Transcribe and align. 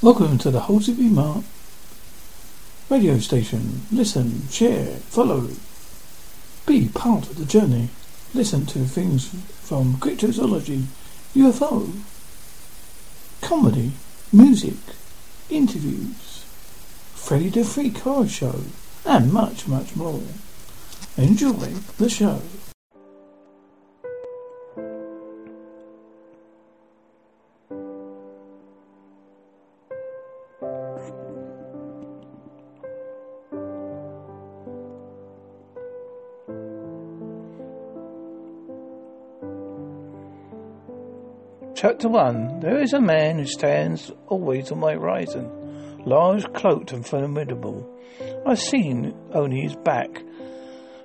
Welcome 0.00 0.38
to 0.38 0.52
the 0.52 0.60
Halsey 0.60 0.92
Mark 0.94 1.42
radio 2.88 3.18
station. 3.18 3.82
Listen, 3.90 4.46
share, 4.48 4.94
follow. 5.10 5.48
Be 6.66 6.86
part 6.86 7.28
of 7.28 7.36
the 7.36 7.44
journey. 7.44 7.88
Listen 8.32 8.64
to 8.66 8.84
things 8.84 9.26
from 9.60 9.94
cryptozoology, 9.94 10.84
UFO, 11.34 11.98
comedy, 13.42 13.90
music, 14.32 14.76
interviews, 15.50 16.44
Freddy 17.16 17.48
the 17.48 17.64
Freak 17.64 17.98
Horror 17.98 18.28
Show, 18.28 18.60
and 19.04 19.32
much, 19.32 19.66
much 19.66 19.96
more. 19.96 20.22
Enjoy 21.16 21.74
the 21.98 22.08
show. 22.08 22.40
Chapter 41.80 42.08
1 42.08 42.58
There 42.58 42.80
is 42.80 42.92
a 42.92 43.00
man 43.00 43.38
who 43.38 43.46
stands 43.46 44.10
always 44.26 44.72
on 44.72 44.80
my 44.80 44.94
horizon, 44.94 46.02
large, 46.04 46.52
cloaked, 46.52 46.90
and 46.90 47.06
formidable. 47.06 47.88
I've 48.44 48.58
seen 48.58 49.14
only 49.32 49.60
his 49.60 49.76
back. 49.76 50.08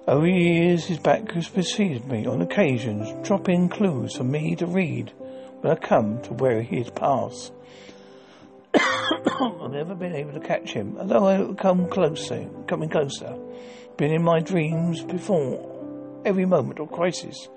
Over 0.07 0.25
years, 0.25 0.85
his 0.85 0.97
back 0.97 1.31
has 1.33 1.47
preceded 1.47 2.07
me 2.07 2.25
on 2.25 2.41
occasions, 2.41 3.07
dropping 3.23 3.69
clues 3.69 4.15
for 4.15 4.23
me 4.23 4.55
to 4.55 4.65
read 4.65 5.13
when 5.61 5.73
I 5.73 5.75
come 5.75 6.19
to 6.23 6.33
where 6.33 6.63
he 6.63 6.77
has 6.77 6.89
passed. 6.89 7.53
I've 8.73 9.69
never 9.69 9.93
been 9.93 10.15
able 10.15 10.33
to 10.33 10.39
catch 10.39 10.73
him, 10.73 10.97
although 10.97 11.27
I 11.27 11.53
come 11.53 11.87
closer, 11.87 12.49
coming 12.67 12.89
closer. 12.89 13.37
Been 13.97 14.11
in 14.11 14.23
my 14.23 14.39
dreams 14.39 15.03
before, 15.03 16.23
every 16.25 16.47
moment 16.47 16.79
of 16.79 16.91
crisis, 16.91 17.47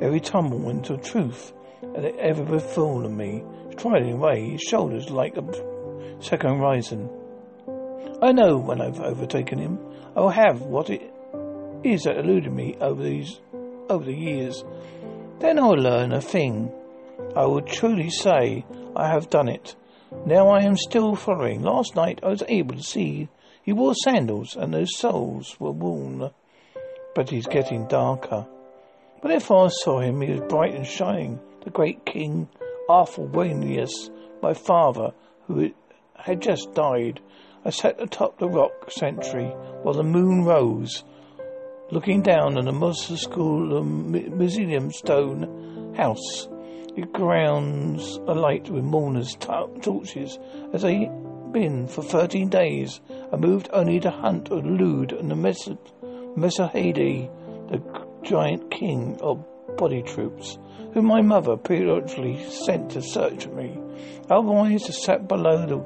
every 0.00 0.20
tumble 0.20 0.70
into 0.70 0.96
truth 0.96 1.52
and 1.82 2.04
it 2.04 2.16
ever 2.18 2.44
befallen 2.44 3.16
me. 3.16 3.44
Striding 3.72 4.12
away, 4.12 4.50
his 4.50 4.60
shoulders 4.62 5.10
like 5.10 5.36
a 5.36 6.22
second 6.22 6.58
horizon. 6.58 7.10
I 8.22 8.32
know 8.32 8.58
when 8.58 8.80
I've 8.80 9.00
overtaken 9.00 9.58
him, 9.58 9.78
I 10.14 10.20
will 10.20 10.30
have 10.30 10.62
what 10.62 10.90
it 10.90 11.02
is 11.82 12.04
that 12.04 12.18
eluded 12.18 12.52
me 12.52 12.76
over 12.80 13.02
these 13.02 13.40
over 13.90 14.04
the 14.04 14.14
years. 14.14 14.62
Then 15.40 15.58
I 15.58 15.62
will 15.62 15.82
learn 15.82 16.12
a 16.12 16.20
thing. 16.20 16.70
I 17.34 17.46
will 17.46 17.62
truly 17.62 18.10
say 18.10 18.64
I 18.94 19.08
have 19.08 19.30
done 19.30 19.48
it. 19.48 19.74
Now 20.24 20.48
I 20.50 20.62
am 20.62 20.76
still 20.76 21.16
following. 21.16 21.62
Last 21.62 21.96
night 21.96 22.20
I 22.22 22.28
was 22.28 22.44
able 22.48 22.76
to 22.76 22.82
see 22.82 23.28
he 23.62 23.72
wore 23.72 23.94
sandals 23.94 24.54
and 24.56 24.72
those 24.72 24.96
soles 24.96 25.58
were 25.58 25.72
worn. 25.72 26.30
But 27.14 27.30
he's 27.30 27.46
getting 27.46 27.88
darker. 27.88 28.46
But 29.20 29.32
if 29.32 29.50
I 29.50 29.68
saw 29.68 30.00
him, 30.00 30.20
he 30.20 30.32
was 30.32 30.48
bright 30.48 30.74
and 30.74 30.86
shining 30.86 31.40
the 31.64 31.70
great 31.70 32.04
King 32.04 32.48
Arthurius, 32.88 34.10
my 34.42 34.54
father, 34.54 35.12
who 35.46 35.72
had 36.16 36.40
just 36.40 36.74
died. 36.74 37.20
I 37.64 37.70
sat 37.70 38.00
atop 38.00 38.38
the 38.38 38.48
rock 38.48 38.90
sentry 38.90 39.46
while 39.82 39.94
the 39.94 40.02
moon 40.02 40.44
rose, 40.44 41.04
looking 41.90 42.22
down 42.22 42.58
on 42.58 42.64
the 42.64 42.72
Moslem 42.72 43.18
School 43.18 43.78
um, 43.78 44.12
Museum 44.36 44.90
stone 44.90 45.94
house. 45.96 46.48
It 46.96 47.12
grounds 47.12 48.16
alight 48.26 48.68
with 48.68 48.84
mourners' 48.84 49.36
t- 49.36 49.48
torches 49.80 50.38
as 50.72 50.82
they 50.82 51.10
been 51.52 51.86
for 51.86 52.02
thirteen 52.02 52.48
days. 52.48 53.00
I 53.32 53.36
moved 53.36 53.70
only 53.72 54.00
to 54.00 54.10
hunt 54.10 54.50
a 54.50 54.54
or 54.54 54.58
elude 54.58 55.12
the 55.28 55.34
Mesahede, 56.36 57.30
the 57.70 57.82
giant 58.22 58.70
king 58.70 59.18
of 59.20 59.44
body 59.76 60.02
troops 60.02 60.58
whom 60.94 61.06
my 61.06 61.22
mother 61.22 61.56
periodically 61.56 62.44
sent 62.50 62.90
to 62.90 63.02
search 63.02 63.44
for 63.44 63.54
me. 63.54 63.78
Otherwise, 64.30 64.84
I 64.88 64.92
sat 64.92 65.28
below 65.28 65.66
the 65.66 65.78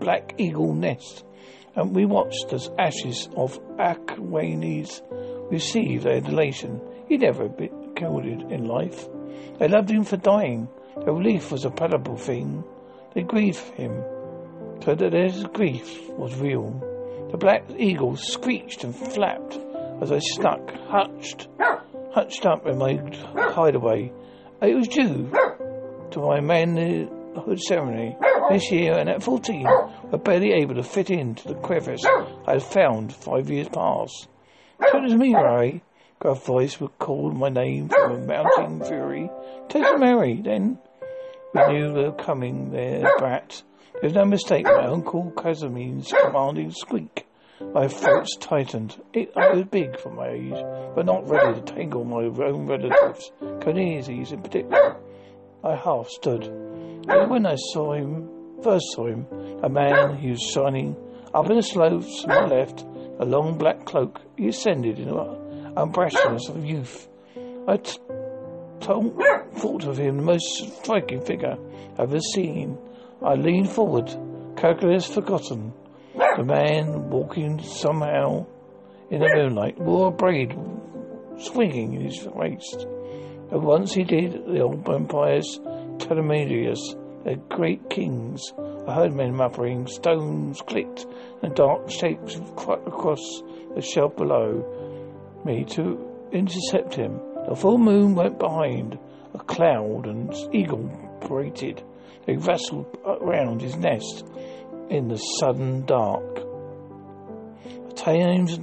black 0.00 0.34
eagle 0.38 0.72
nest, 0.72 1.24
and 1.76 1.94
we 1.94 2.06
watched 2.06 2.52
as 2.52 2.70
ashes 2.78 3.28
of 3.36 3.60
Akwanis 3.76 5.02
received 5.50 6.04
their 6.04 6.16
adulation. 6.16 6.80
He 7.08 7.18
never 7.18 7.48
been 7.48 7.94
killed 7.94 8.24
in 8.24 8.66
life. 8.66 9.06
They 9.58 9.68
loved 9.68 9.90
him 9.90 10.04
for 10.04 10.16
dying. 10.16 10.68
The 10.96 11.12
relief 11.12 11.52
was 11.52 11.64
a 11.64 11.70
palpable 11.70 12.16
thing. 12.16 12.64
They 13.14 13.22
grieved 13.22 13.58
for 13.58 13.74
him, 13.74 14.02
so 14.82 14.94
that 14.94 15.12
their 15.12 15.48
grief 15.48 16.08
was 16.10 16.34
real. 16.36 16.70
The 17.30 17.36
black 17.36 17.64
eagle 17.76 18.16
screeched 18.16 18.84
and 18.84 18.94
flapped 18.94 19.58
as 20.00 20.10
I 20.10 20.18
stuck, 20.18 20.70
hutched, 20.88 21.48
hutched 22.14 22.46
up 22.46 22.66
in 22.66 22.78
my 22.78 22.94
hideaway 23.52 24.12
it 24.62 24.74
was 24.74 24.88
due 24.88 25.30
to 26.10 26.20
my 26.20 26.40
manhood 26.40 27.60
ceremony 27.60 28.16
this 28.50 28.70
year, 28.70 28.96
and 28.98 29.08
at 29.08 29.22
14, 29.22 29.66
I 29.66 30.16
barely 30.16 30.52
able 30.52 30.76
to 30.76 30.82
fit 30.82 31.10
into 31.10 31.48
the 31.48 31.54
crevice 31.54 32.04
I 32.46 32.52
had 32.52 32.62
found 32.62 33.14
five 33.14 33.50
years 33.50 33.68
past. 33.68 34.28
So 34.90 35.00
does 35.00 35.14
me, 35.14 35.34
Ray. 35.34 35.82
Gruff 36.18 36.46
voice 36.46 36.80
would 36.80 36.98
call 36.98 37.30
my 37.32 37.48
name 37.48 37.88
from 37.88 38.12
a 38.12 38.26
mounting 38.26 38.84
fury. 38.84 39.30
Take 39.68 39.98
Mary, 39.98 40.40
then. 40.42 40.78
We 41.52 41.66
knew 41.66 41.92
they 41.92 42.04
were 42.04 42.12
coming 42.12 42.70
there, 42.70 43.18
brat. 43.18 43.62
There's 44.00 44.14
no 44.14 44.24
mistake, 44.24 44.64
my 44.64 44.86
uncle 44.86 45.32
Casimir's 45.36 46.12
commanding 46.22 46.70
squeak. 46.70 47.26
My 47.60 47.86
throats 47.86 48.36
tightened. 48.36 49.00
It, 49.12 49.32
I 49.36 49.52
was 49.52 49.64
big 49.64 49.98
for 50.00 50.10
my 50.10 50.28
age, 50.28 50.64
but 50.94 51.06
not 51.06 51.28
ready 51.28 51.60
to 51.60 51.74
tangle 51.74 52.04
my 52.04 52.24
own 52.24 52.66
relatives, 52.66 53.30
Corneses 53.60 54.32
in 54.32 54.42
particular. 54.42 54.96
I 55.62 55.76
half 55.76 56.08
stood. 56.08 56.44
And 56.44 57.30
when 57.30 57.46
I 57.46 57.54
saw 57.72 57.92
him, 57.92 58.28
first 58.62 58.84
saw 58.92 59.06
him, 59.06 59.26
a 59.62 59.68
man, 59.68 60.16
he 60.16 60.30
was 60.30 60.42
shining 60.42 60.96
up 61.32 61.48
in 61.48 61.56
the 61.56 61.62
slopes 61.62 62.22
to 62.22 62.28
my 62.28 62.44
left, 62.46 62.82
a 63.20 63.24
long 63.24 63.56
black 63.56 63.84
cloak. 63.84 64.20
He 64.36 64.48
ascended 64.48 64.98
in 64.98 65.08
the 65.08 65.72
unbrashness 65.76 66.48
of 66.48 66.64
youth. 66.64 67.08
I 67.68 67.76
t- 67.76 67.98
told, 68.80 69.20
thought 69.54 69.84
of 69.84 69.96
him 69.96 70.16
the 70.16 70.22
most 70.22 70.76
striking 70.80 71.20
figure 71.20 71.56
I've 71.92 72.10
ever 72.10 72.20
seen. 72.20 72.78
I 73.22 73.34
leaned 73.34 73.70
forward, 73.70 74.10
calculus 74.56 75.06
forgotten. 75.06 75.72
The 76.14 76.44
man 76.44 77.10
walking 77.10 77.60
somehow 77.60 78.46
in 79.10 79.20
the 79.20 79.34
moonlight 79.34 79.76
wore 79.80 80.08
a 80.08 80.10
braid 80.12 80.56
swinging 81.38 81.94
in 81.94 82.02
his 82.02 82.24
waist. 82.28 82.86
At 83.50 83.60
once 83.60 83.92
he 83.92 84.04
did 84.04 84.46
the 84.46 84.60
old 84.60 84.84
vampires 84.84 85.58
Telemedius, 85.98 86.94
the 87.24 87.34
great 87.48 87.90
kings. 87.90 88.52
I 88.86 88.94
heard 88.94 89.12
men 89.12 89.34
muttering, 89.34 89.88
stones 89.88 90.62
clicked, 90.62 91.04
and 91.42 91.52
dark 91.56 91.90
shapes 91.90 92.40
crept 92.54 92.86
across 92.86 93.42
the 93.74 93.82
shelf 93.82 94.14
below 94.16 95.42
me 95.44 95.64
to 95.70 95.98
intercept 96.30 96.94
him. 96.94 97.20
The 97.48 97.56
full 97.56 97.78
moon 97.78 98.14
went 98.14 98.38
behind 98.38 99.00
a 99.34 99.38
cloud 99.38 100.06
and 100.06 100.32
eagle 100.52 100.88
braided. 101.26 101.82
They 102.26 102.36
wrestled 102.36 102.98
around 103.04 103.62
his 103.62 103.76
nest 103.76 104.24
in 104.90 105.08
the 105.08 105.16
sudden 105.16 105.84
dark. 105.86 106.42
Times 107.96 108.58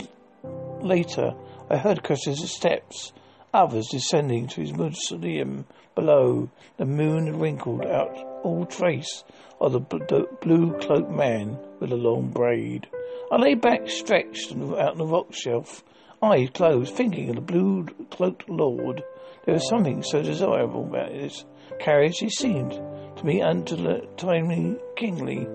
later, 0.81 1.33
I 1.69 1.77
heard 1.77 2.03
Curtis's 2.03 2.51
steps, 2.51 3.13
others 3.53 3.87
descending 3.89 4.47
to 4.49 4.61
his 4.61 4.73
mausoleum 4.73 5.65
below. 5.95 6.49
The 6.77 6.85
moon 6.85 7.27
had 7.27 7.39
wrinkled 7.39 7.85
out 7.85 8.15
all 8.43 8.65
trace 8.65 9.23
of 9.59 9.73
the 9.73 9.79
blue 9.79 10.77
cloaked 10.79 11.11
man 11.11 11.57
with 11.79 11.91
a 11.91 11.95
long 11.95 12.29
braid. 12.29 12.87
I 13.31 13.37
lay 13.37 13.53
back, 13.53 13.89
stretched 13.89 14.51
out 14.51 14.91
on 14.91 14.97
the 14.97 15.05
rock 15.05 15.33
shelf, 15.33 15.83
eyes 16.21 16.49
closed, 16.53 16.93
thinking 16.93 17.29
of 17.29 17.35
the 17.35 17.41
blue 17.41 17.85
cloaked 18.09 18.49
lord. 18.49 19.03
There 19.45 19.53
was 19.53 19.67
something 19.67 20.03
so 20.03 20.21
desirable 20.21 20.83
about 20.85 21.11
his 21.11 21.45
carriage. 21.79 22.19
He 22.19 22.29
seemed 22.29 22.71
to 22.71 23.25
me 23.25 23.41
untimely 23.41 24.77
kingly 24.95 25.47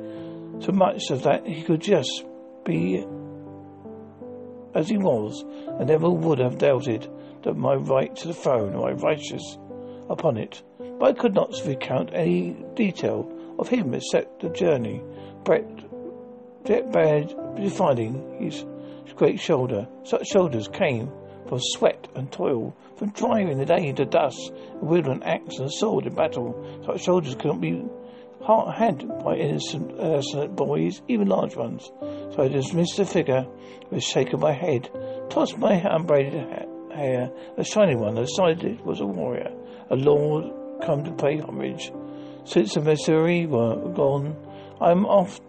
so 0.61 0.73
much 0.73 1.11
of 1.11 1.23
that 1.23 1.47
he 1.47 1.63
could 1.63 1.81
just 1.81 2.25
be 2.65 3.05
as 4.75 4.89
he 4.89 4.99
was, 4.99 5.45
and 5.79 5.89
never 5.89 6.11
would 6.11 6.39
have 6.39 6.59
doubted 6.59 7.09
that 7.43 7.57
my 7.57 7.75
right 7.75 8.15
to 8.17 8.29
the 8.29 8.35
throne, 8.35 8.77
my 8.77 8.91
righteous 8.93 9.59
upon 10.11 10.37
it. 10.37 10.63
But 10.79 11.03
I 11.07 11.13
could 11.13 11.35
not 11.35 11.55
recount 11.65 12.11
any 12.13 12.57
detail 12.75 13.33
of 13.59 13.69
him 13.69 13.95
except 13.95 14.43
the 14.43 14.51
journey, 14.51 15.03
Brett, 15.45 15.67
jet 16.65 16.93
bad 16.93 17.35
defining 17.57 18.37
his, 18.39 18.65
great 19.15 19.41
shoulder. 19.41 19.89
Such 20.03 20.27
shoulders 20.27 20.69
came 20.69 21.11
from 21.49 21.61
sweat 21.61 22.09
and 22.15 22.31
toil, 22.31 22.77
from 22.97 23.11
driving 23.11 23.57
the 23.59 23.65
day 23.65 23.87
into 23.87 24.05
dust, 24.05 24.53
wielding 24.83 25.13
an 25.13 25.23
axe 25.23 25.59
and 25.59 25.73
sword 25.73 26.07
in 26.07 26.15
battle. 26.15 26.83
Such 26.85 27.03
shoulders 27.03 27.35
could 27.35 27.47
not 27.47 27.61
be 27.61 27.83
heart 28.47 28.77
had 28.77 29.09
by 29.25 29.35
innocent, 29.35 29.91
innocent 29.99 30.55
boys, 30.55 31.03
even 31.09 31.27
large 31.27 31.57
ones. 31.57 31.91
So 32.01 32.45
I 32.45 32.49
dismissed 32.49 32.97
the 32.97 33.05
figure, 33.05 33.45
was 33.91 34.05
shaken 34.05 34.39
my 34.39 34.53
head, 34.53 34.89
tossed 35.31 35.59
my 35.59 35.75
unbraided 35.75 36.49
ha- 36.49 36.95
hair, 36.95 37.33
a 37.57 37.65
shiny 37.65 37.97
one, 37.97 38.15
decided 38.15 38.65
it 38.65 38.87
was 38.87 39.01
a 39.01 39.07
warrior, 39.07 39.53
a 39.91 39.97
lord 39.97 40.45
come 40.85 41.03
to 41.03 41.11
pay 41.11 41.39
homage. 41.39 41.91
Since 42.45 42.75
the 42.75 42.83
Missouri 42.83 43.47
were 43.47 43.77
gone, 43.93 44.37
I'm 44.81 45.07
off. 45.07 45.41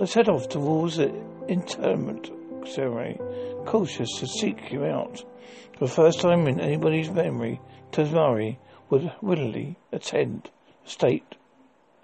I 0.00 0.06
set 0.06 0.30
off 0.30 0.48
towards 0.48 0.96
the 0.96 1.12
interment 1.46 2.30
ceremony, 2.66 3.18
cautious 3.66 4.08
to 4.18 4.26
seek 4.26 4.72
you 4.72 4.84
out. 4.84 5.22
For 5.78 5.86
the 5.86 5.92
first 5.92 6.20
time 6.20 6.46
in 6.46 6.58
anybody's 6.58 7.10
memory, 7.10 7.60
Tamari 7.92 8.56
would 8.88 9.12
willingly 9.20 9.76
attend 9.92 10.50
a 10.86 10.88
state 10.88 11.34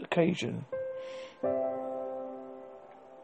occasion. 0.02 0.64